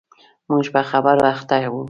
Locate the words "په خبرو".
0.73-1.23